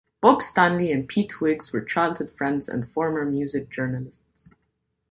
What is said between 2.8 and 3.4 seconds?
former